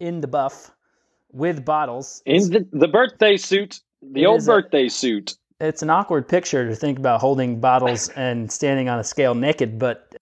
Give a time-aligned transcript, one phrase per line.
[0.00, 0.70] in the buff
[1.32, 2.22] with bottles.
[2.26, 5.36] In the, the birthday suit, the It old is a- birthday suit.
[5.60, 9.78] It's an awkward picture to think about holding bottles and standing on a scale naked,
[9.78, 10.14] but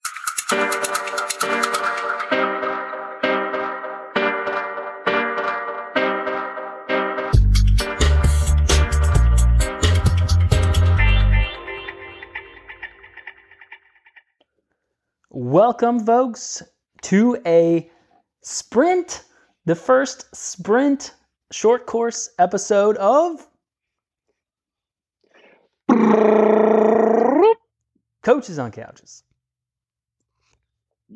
[15.29, 16.63] welcome, folks,
[17.03, 17.89] to a
[18.41, 19.23] sprint,
[19.67, 21.13] the first sprint
[21.51, 23.45] short course episode of
[28.23, 29.23] Coaches on Couches.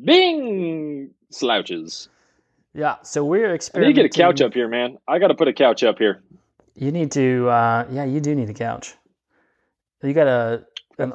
[0.04, 2.10] Bing slouches.
[2.74, 4.98] Yeah, so we're I need to get a couch up here, man.
[5.08, 6.22] I got to put a couch up here.
[6.74, 8.94] You need to, uh, yeah, you do need a couch.
[10.02, 10.66] You got a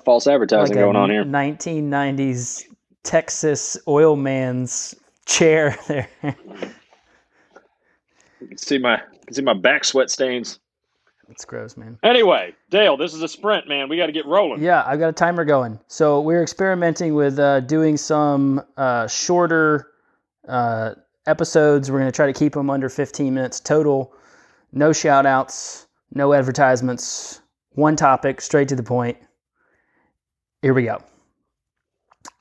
[0.05, 1.23] false advertising like going on here.
[1.23, 2.63] 1990s
[3.03, 6.07] Texas oil man's chair there.
[8.47, 10.59] You can see my you can see my back sweat stains.
[11.29, 11.99] It's gross, man.
[12.01, 13.89] Anyway, Dale, this is a sprint, man.
[13.89, 14.63] We got to get rolling.
[14.63, 15.77] Yeah, I've got a timer going.
[15.87, 19.87] So we're experimenting with uh, doing some uh, shorter
[20.47, 20.93] uh,
[21.25, 21.91] episodes.
[21.91, 24.13] We're going to try to keep them under 15 minutes total.
[24.71, 29.17] No shout outs, no advertisements, one topic, straight to the point.
[30.61, 31.03] Here we go.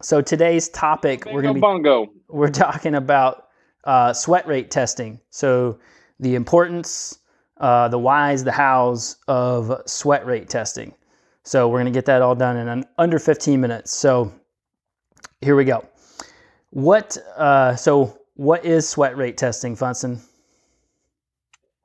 [0.01, 2.07] So today's topic, we're going to be bongo.
[2.29, 3.49] we're talking about
[3.83, 5.19] uh, sweat rate testing.
[5.31, 5.81] So
[6.21, 7.19] the importance,
[7.59, 10.95] uh, the whys, the hows of sweat rate testing.
[11.45, 13.97] So we're going to get that all done in un- under 15 minutes.
[13.97, 14.33] So
[15.41, 15.85] here we go.
[16.71, 17.17] What?
[17.37, 20.21] Uh, so what is sweat rate testing, Funson?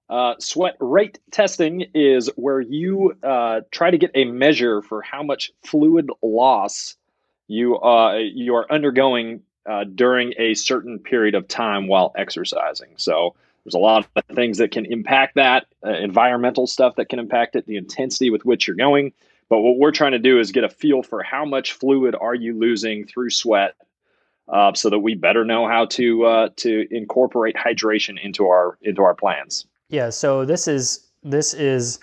[0.10, 5.24] Uh, sweat rate testing is where you uh, try to get a measure for how
[5.24, 6.98] much fluid loss
[7.48, 12.90] you uh, you are undergoing uh, during a certain period of time while exercising.
[12.98, 17.20] So there's a lot of things that can impact that, uh, environmental stuff that can
[17.20, 19.14] impact it, the intensity with which you're going.
[19.50, 22.34] But what we're trying to do is get a feel for how much fluid are
[22.34, 23.76] you losing through sweat,
[24.48, 29.02] uh, so that we better know how to uh, to incorporate hydration into our into
[29.02, 29.66] our plans.
[29.90, 30.10] Yeah.
[30.10, 32.00] So this is this is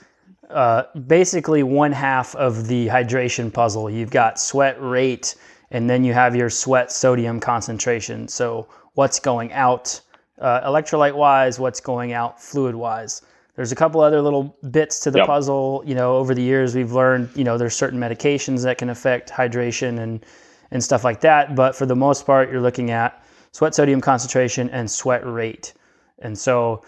[0.50, 3.88] uh, basically one half of the hydration puzzle.
[3.88, 5.34] You've got sweat rate,
[5.70, 8.28] and then you have your sweat sodium concentration.
[8.28, 10.00] So what's going out
[10.40, 13.22] uh, electrolyte wise, what's going out fluid wise.
[13.56, 15.26] There's a couple other little bits to the Yep.
[15.26, 15.82] puzzle.
[15.84, 17.30] You know, over the years we've learned.
[17.34, 20.24] You know, there's certain medications that can affect hydration and
[20.70, 21.54] and stuff like that.
[21.56, 23.22] But for the most part, you're looking at
[23.52, 25.72] sweat sodium concentration and sweat rate.
[26.20, 26.82] And so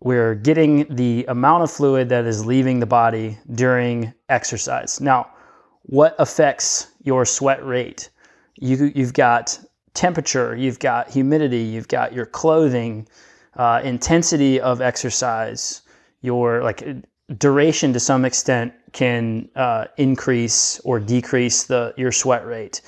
[0.00, 5.00] we're getting the amount of fluid that is leaving the body during exercise.
[5.00, 5.28] Now,
[5.82, 8.10] what affects your sweat rate?
[8.58, 9.58] You, you've got
[9.96, 13.08] temperature, you've got humidity, you've got your clothing,
[13.56, 15.82] uh, intensity of exercise,
[16.22, 16.86] your like
[17.38, 22.82] duration to some extent can uh, increase or decrease the your sweat rate.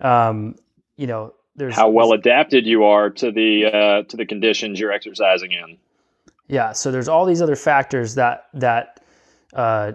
[0.00, 0.56] Um,
[0.96, 4.92] you know, there's how well adapted you are to the uh, to the conditions you're
[4.92, 5.78] exercising in.
[6.48, 9.00] Yeah, so there's all these other factors that that
[9.54, 9.92] uh,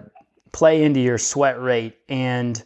[0.52, 2.62] play into your sweat rate, and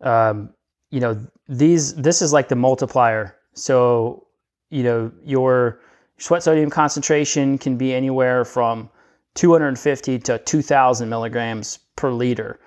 [0.00, 0.50] um,
[0.90, 1.94] you know these.
[1.94, 3.36] This is like the multiplier.
[3.54, 4.26] So
[4.70, 5.80] you know your
[6.18, 8.90] sweat sodium concentration can be anywhere from
[9.34, 12.58] 250 to 2,000 milligrams per liter.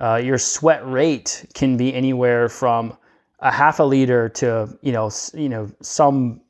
[0.00, 2.96] Uh, your sweat rate can be anywhere from
[3.40, 6.40] a half a liter to you know you know some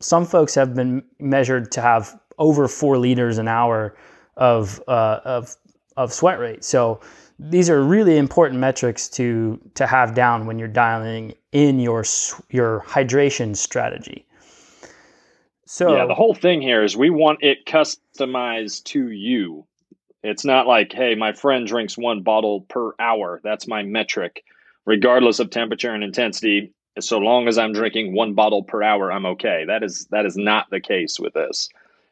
[0.00, 3.94] some folks have been measured to have over four liters an hour
[4.36, 5.56] of uh, of
[5.96, 6.64] of sweat rate.
[6.64, 7.00] So
[7.40, 12.04] these are really important metrics to to have down when you're dialing in your
[12.50, 14.26] your hydration strategy.
[15.64, 19.64] So Yeah, the whole thing here is we want it customized to you.
[20.22, 23.40] It's not like, hey, my friend drinks one bottle per hour.
[23.42, 24.44] That's my metric,
[24.84, 26.72] regardless of temperature and intensity.
[26.98, 29.64] So long as I'm drinking one bottle per hour, I'm okay.
[29.66, 31.70] That is that is not the case with this.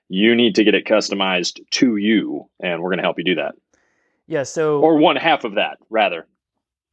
[0.09, 3.35] You need to get it customized to you, and we're going to help you do
[3.35, 3.56] that,
[4.28, 6.26] yeah, so or one half of that, rather.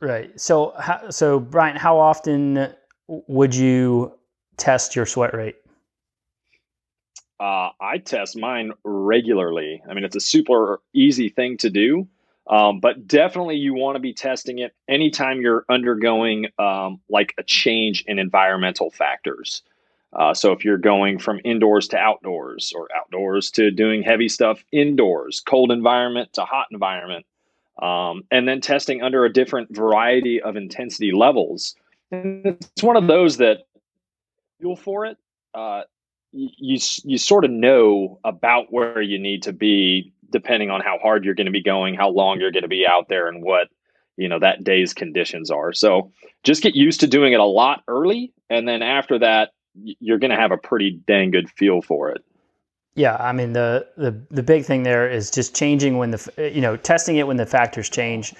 [0.02, 0.40] right.
[0.40, 0.74] So
[1.10, 2.74] so Brian, how often
[3.08, 4.14] would you
[4.58, 5.58] test your sweat rate?
[7.38, 9.84] Uh, I test mine regularly.
[9.88, 12.08] I mean, it's a super easy thing to do,
[12.50, 17.44] um, but definitely you want to be testing it anytime you're undergoing um, like a
[17.44, 19.62] change in environmental factors.
[20.16, 24.64] Uh, so if you're going from indoors to outdoors or outdoors to doing heavy stuff
[24.72, 27.26] indoors, cold environment to hot environment,
[27.82, 31.76] um, and then testing under a different variety of intensity levels.
[32.12, 33.64] And it's one of those that
[34.60, 35.18] fuel for it.
[35.54, 35.84] Uh,
[36.32, 41.24] you you sort of know about where you need to be depending on how hard
[41.24, 43.70] you're going to be going, how long you're going to be out there, and what
[44.18, 45.74] you know that day's conditions are.
[45.74, 46.12] So
[46.44, 50.32] just get used to doing it a lot early, and then after that, you're going
[50.32, 52.24] to have a pretty dang good feel for it.
[52.96, 56.62] Yeah, I mean the the the big thing there is just changing when the you
[56.62, 58.34] know testing it when the factors change.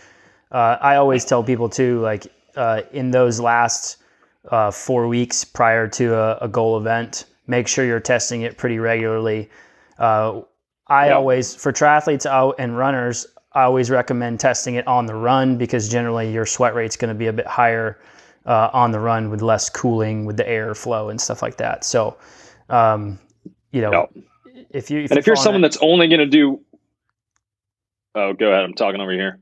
[0.52, 3.98] Uh, I always tell people too, like uh, in those last
[4.50, 8.80] uh, four weeks prior to a, a goal event make sure you're testing it pretty
[8.80, 9.50] regularly.
[9.98, 10.42] Uh,
[10.88, 11.16] I yep.
[11.16, 15.90] always, for triathletes out and runners, I always recommend testing it on the run because
[15.90, 18.00] generally your sweat rate's going to be a bit higher
[18.46, 21.84] uh, on the run with less cooling with the air flow and stuff like that.
[21.84, 22.18] So,
[22.70, 23.20] um,
[23.72, 24.10] you know,
[24.70, 26.60] if you if and if you're someone that, that's only going to do,
[28.16, 28.64] oh, go ahead.
[28.64, 29.40] I'm talking over here.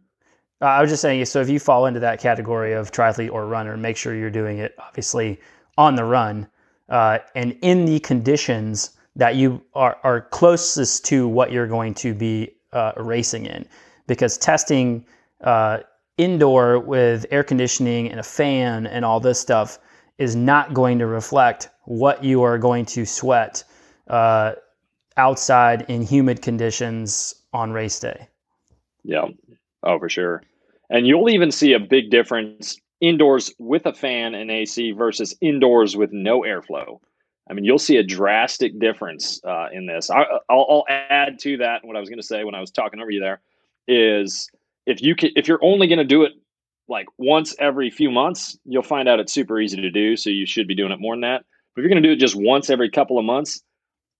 [0.62, 3.46] Uh, I was just saying, so if you fall into that category of triathlete or
[3.48, 5.40] runner, make sure you're doing it obviously
[5.78, 6.48] on the run
[6.90, 12.14] uh, and in the conditions that you are, are closest to what you're going to
[12.14, 13.66] be uh, racing in.
[14.08, 15.06] Because testing
[15.42, 15.80] uh,
[16.24, 19.78] indoor with air conditioning and a fan and all this stuff
[20.18, 23.64] is not going to reflect what you are going to sweat
[24.08, 24.54] uh,
[25.18, 28.28] outside in humid conditions on race day.
[29.04, 29.26] Yeah.
[29.84, 30.44] Oh, for sure.
[30.90, 35.98] And you'll even see a big difference indoors with a fan and AC versus indoors
[35.98, 37.00] with no airflow.
[37.50, 40.10] I mean, you'll see a drastic difference uh, in this.
[40.10, 43.02] I, will add to that what I was going to say when I was talking
[43.02, 43.42] over you there
[43.88, 44.50] is
[44.86, 46.34] if you can, if you're only going to do it
[46.88, 50.18] like once every few months, you'll find out it's super easy to do.
[50.18, 51.46] So you should be doing it more than that.
[51.74, 53.62] But if you're going to do it just once every couple of months,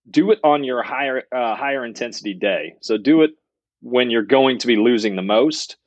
[0.10, 2.76] do it on your higher uh, higher intensity day.
[2.82, 3.32] So do it
[3.82, 5.78] when you're going to be losing the most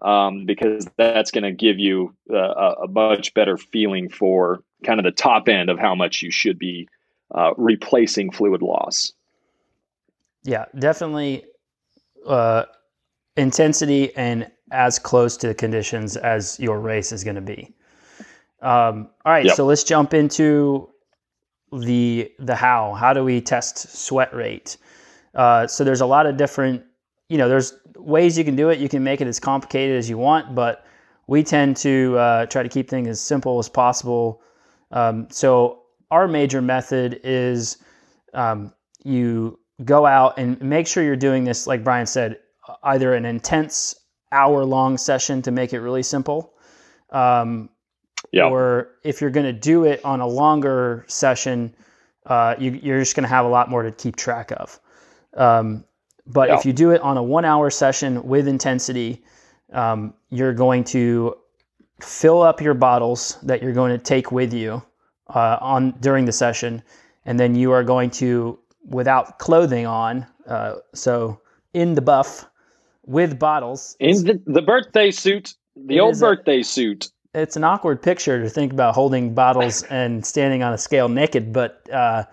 [0.00, 2.34] um, because that's going to give you a,
[2.84, 6.58] a, much better feeling for kind of the top end of how much you should
[6.58, 6.88] be
[7.34, 9.12] uh, replacing fluid loss.
[10.44, 11.44] Yeah, definitely
[12.26, 12.64] uh,
[13.36, 17.74] intensity and as close to the conditions as your race is going to be.
[18.60, 19.56] Um, all right, yep.
[19.56, 20.88] so let's jump into
[21.72, 22.94] the the how.
[22.94, 24.76] How do we test sweat rate?
[25.34, 26.84] Uh, so there's a lot of different
[27.32, 28.78] you know, there's ways you can do it.
[28.78, 30.84] You can make it as complicated as you want, but
[31.28, 34.42] we tend to uh, try to keep things as simple as possible.
[34.90, 37.78] Um, so our major method is
[38.34, 42.38] um, you go out and make sure you're doing this, like Brian said,
[42.82, 43.94] either an intense
[44.30, 46.54] hour long session to make it really simple.
[47.10, 47.68] Um,
[48.32, 48.48] yeah.
[48.48, 51.74] Or if you're going to do it on a longer session,
[52.26, 54.80] uh, you, are just going to have a lot more to keep track of.
[55.36, 55.84] Um,
[56.26, 56.58] but yeah.
[56.58, 59.22] if you do it on a one hour session with intensity,
[59.72, 61.36] um, you're going to
[62.00, 64.82] fill up your bottles that you're going to take with you
[65.34, 66.82] uh, on during the session,
[67.24, 71.40] and then you are going to, without clothing on, uh, so
[71.74, 72.46] in the buff
[73.04, 77.10] with bottles, in the, the birthday suit, the old birthday a, suit.
[77.34, 81.52] It's an awkward picture to think about holding bottles and standing on a scale naked,
[81.52, 82.24] but uh,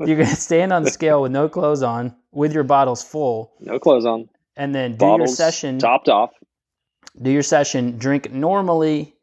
[0.00, 3.52] you're going to stand on the scale with no clothes on with your bottles full.
[3.60, 4.28] No clothes on.
[4.56, 6.30] And then do bottles your session topped off.
[7.20, 9.14] Do your session, drink normally,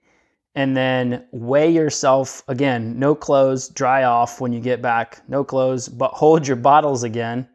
[0.55, 2.97] and then weigh yourself again.
[2.99, 5.21] No clothes, dry off when you get back.
[5.27, 7.47] No clothes, but hold your bottles again.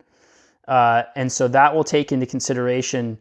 [0.66, 3.18] Uh, and so that will take into consideration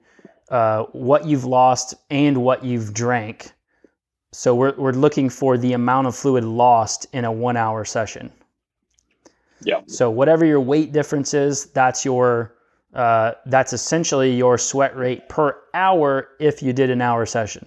[0.54, 3.52] uh, what you've lost and what you've drank.
[4.32, 8.32] So we're, we're looking for the amount of fluid lost in a one hour session.
[9.64, 9.82] Yeah.
[9.88, 12.54] So whatever your weight difference is, that's your
[12.94, 17.66] uh, that's essentially your sweat rate per hour if you did an hour session.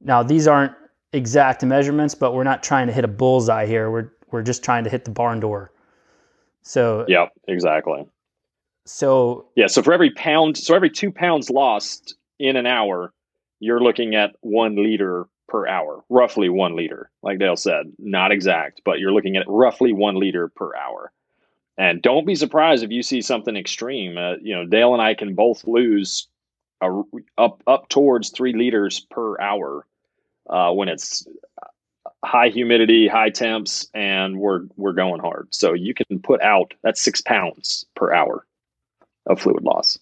[0.00, 0.72] Now these aren't
[1.12, 3.90] exact measurements, but we're not trying to hit a bullseye here.
[3.90, 5.72] We're we're just trying to hit the barn door.
[6.62, 8.06] So yeah, exactly.
[8.86, 13.12] So yeah, so for every pound, so every two pounds lost in an hour,
[13.60, 17.92] you're looking at one liter per hour, roughly one liter, like Dale said.
[17.98, 21.12] Not exact, but you're looking at roughly one liter per hour.
[21.78, 24.18] And don't be surprised if you see something extreme.
[24.18, 26.28] Uh, you know, Dale and I can both lose
[26.82, 27.02] a,
[27.38, 29.86] up up towards three liters per hour
[30.48, 31.26] uh, when it's
[32.22, 35.48] high humidity, high temps, and we're we're going hard.
[35.54, 38.46] So you can put out that's six pounds per hour
[39.26, 39.98] of fluid loss.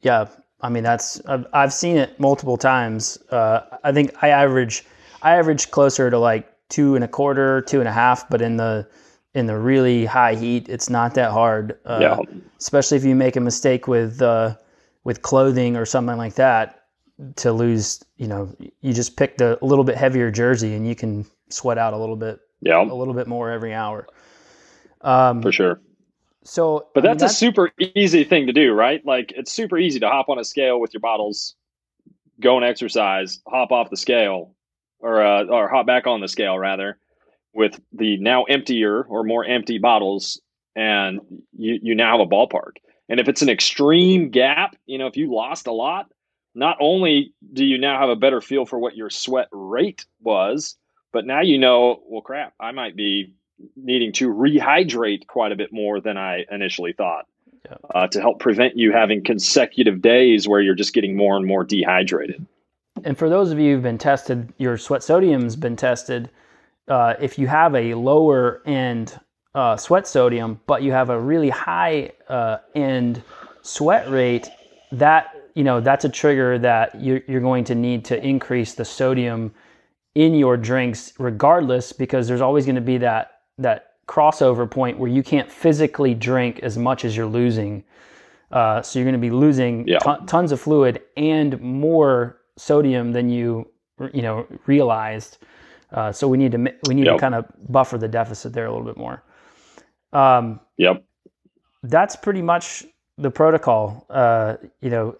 [0.00, 0.26] Yeah,
[0.60, 3.18] I mean, that's I've, I've seen it multiple times.
[3.30, 4.84] Uh, I think I average
[5.22, 8.56] I average closer to like two and a quarter, two and a half, but in
[8.56, 8.88] the
[9.34, 11.78] in the really high heat, it's not that hard.
[11.84, 12.18] Uh, yeah.
[12.58, 14.56] Especially if you make a mistake with uh,
[15.04, 16.84] with clothing or something like that
[17.36, 18.02] to lose.
[18.16, 21.78] You know, you just pick the a little bit heavier jersey and you can sweat
[21.78, 22.40] out a little bit.
[22.60, 22.82] Yeah.
[22.82, 24.06] A little bit more every hour.
[25.02, 25.80] Um, for sure.
[26.46, 29.04] So, But I mean, that's, a super easy thing to do, right?
[29.04, 31.56] Like it's super easy to hop on a scale with your bottles,
[32.40, 34.54] go and exercise, hop off the scale,
[35.00, 36.98] or uh, or hop back on the scale rather,
[37.52, 40.40] with the now emptier or more empty bottles,
[40.76, 41.20] and
[41.52, 42.76] you you now have a ballpark.
[43.08, 46.06] And if it's an extreme gap, you know, if you lost a lot,
[46.54, 50.76] not only do you now have a better feel for what your sweat rate was,
[51.12, 53.34] but now you know, well, crap, I might be
[53.76, 57.26] needing to rehydrate quite a bit more than I initially thought
[57.64, 57.76] Yeah.
[57.94, 61.64] uh, to help prevent you having consecutive days where you're just getting more and more
[61.64, 62.44] dehydrated.
[63.04, 66.30] And for those of you who've been tested, your sweat sodium's been tested.
[66.88, 69.18] Uh, if you have a lower end
[69.54, 73.22] uh, sweat sodium, but you have a really high uh, end
[73.62, 74.48] sweat rate,
[74.92, 78.84] that you know that's a trigger that you're, you're going to need to increase the
[78.84, 79.52] sodium
[80.14, 85.10] in your drinks, regardless, because there's always going to be that that crossover point where
[85.10, 87.82] you can't physically drink as much as you're losing.
[88.52, 89.98] Uh, so you're going to be losing Yeah.
[89.98, 93.68] ton- tons of fluid and more sodium than you
[94.12, 95.38] you know realized.
[95.92, 98.70] Uh, so we need to we need to kind of buffer the deficit there a
[98.70, 99.22] little bit more.
[100.12, 101.02] Um, Yep.
[101.82, 102.84] that's pretty much
[103.18, 104.06] the protocol.
[104.10, 105.16] Uh, you know,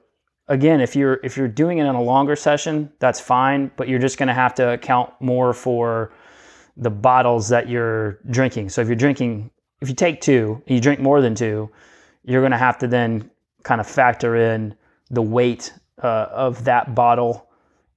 [0.48, 3.98] again, if you're if you're doing it in a longer session, that's fine, but you're
[3.98, 6.12] just going to have to account more for
[6.76, 8.68] the bottles that you're drinking.
[8.68, 11.70] So if you're drinking, if you take two, and you drink more than two,
[12.24, 13.30] you're going to have to then
[13.62, 14.74] kind of factor in
[15.10, 17.48] the weight uh, of that bottle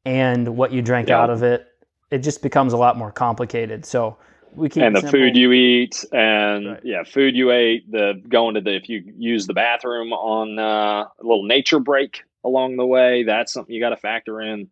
[0.06, 1.22] and what you drank Yeah.
[1.22, 1.68] out of it.
[2.12, 3.86] It just becomes a lot more complicated.
[3.86, 4.18] So
[4.56, 5.20] we keep and the simple.
[5.20, 6.80] food you eat and Right.
[6.84, 11.04] yeah food you ate the going to the if you use the bathroom on uh,
[11.04, 14.70] a little nature break along the way that's something you got to factor in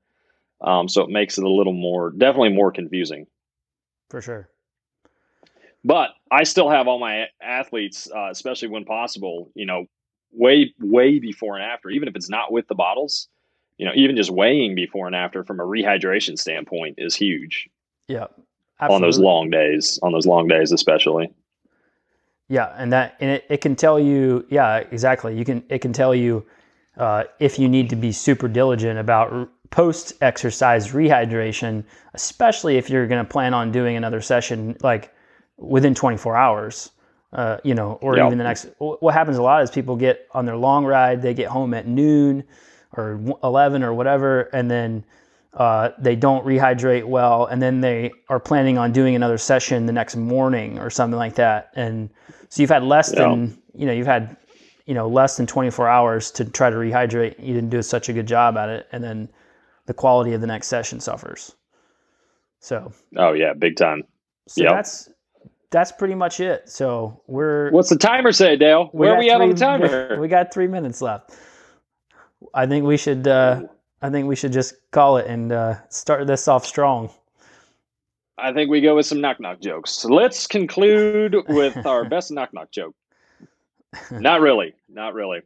[0.62, 3.28] um, so it makes it a little more definitely more confusing
[4.10, 4.50] for sure.
[5.84, 9.86] but i still have all my athletes uh, especially when possible you know
[10.32, 13.28] way way before and after even if it's not with the bottles
[13.78, 17.70] you know even just weighing before and after from a rehydration standpoint is huge
[18.08, 18.28] Yeah.
[18.80, 21.32] on those long days on those long days especially
[22.50, 25.38] Yeah, and that and it, it can tell you, yeah, exactly.
[25.38, 26.46] You can it can tell you
[26.98, 31.84] uh, if you need to be super diligent about post exercise rehydration,
[32.14, 35.14] especially if you're going to plan on doing another session like
[35.58, 36.92] within 24 hours.
[37.34, 38.26] Uh, you know, or Yeah.
[38.26, 38.68] even the next.
[38.80, 41.86] What happens a lot is people get on their long ride, they get home at
[41.86, 42.44] noon
[42.96, 45.04] or 11 or whatever, and then
[45.54, 49.92] uh, they don't rehydrate well, and then they are planning on doing another session the
[49.92, 51.70] next morning or something like that.
[51.76, 52.10] And
[52.48, 54.38] so you've had less than you know you've had
[54.86, 57.38] you know less than 24 hours to try to rehydrate.
[57.40, 59.28] You didn't do such a good job at it, and then
[59.88, 61.56] the quality of the next session suffers.
[62.60, 64.04] So oh yeah big time
[64.48, 64.72] so Yep.
[64.74, 65.10] that's
[65.70, 66.70] that's pretty much it.
[66.70, 68.86] So we're What's the timer say, Dale?
[68.94, 70.18] Where are we at on the timer?
[70.20, 71.32] We got three minutes left.
[72.54, 73.28] I think we should.
[73.28, 73.64] Uh,
[74.02, 77.10] I think we should just call it and uh, start this off strong.
[78.38, 79.92] I think we go with some knock knock jokes.
[79.92, 82.96] So let's conclude with our best knock knock joke.
[84.12, 84.76] Not really.
[84.88, 85.42] Not really.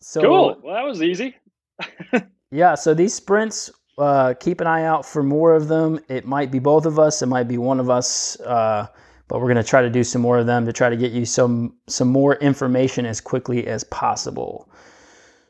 [0.00, 0.60] So cool.
[0.62, 1.36] Well, that was easy.
[2.50, 6.00] yeah, so these sprints, uh, keep an eye out for more of them.
[6.08, 7.22] It might be both of us.
[7.22, 8.38] It might be one of us.
[8.40, 8.86] Uh,
[9.28, 11.10] but we're going to try to do some more of them to try to get
[11.12, 14.68] you some some more information as quickly as possible.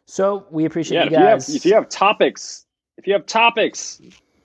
[0.07, 1.03] So we appreciate Yeah.
[1.05, 1.55] you If you, have, guys.
[1.55, 2.65] if you have topics,
[2.97, 4.01] if you have topics,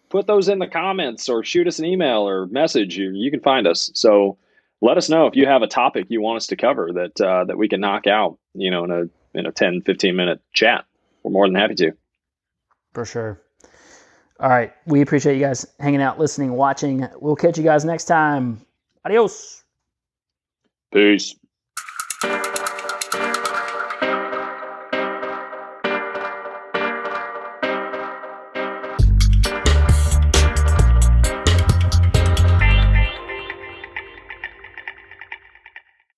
[0.09, 2.97] put those in the comments or shoot us an email or message.
[2.97, 3.89] You, you can find us.
[3.93, 4.37] So
[4.81, 7.45] let us know if you have a topic you want us to cover that uh,
[7.45, 8.37] that we can knock out.
[8.53, 9.03] You know, in a
[9.37, 10.83] in a 10, 15 minute chat.
[11.23, 11.91] We're more than happy to.
[12.93, 13.41] For sure.
[14.39, 14.73] All right.
[14.85, 17.07] We appreciate you guys hanging out, listening, watching.
[17.19, 18.65] We'll catch you guys next time.
[19.05, 19.63] Adios.
[20.91, 21.35] Peace.